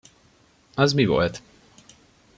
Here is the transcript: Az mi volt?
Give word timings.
Az 0.75 0.93
mi 0.93 1.05
volt? 1.05 1.41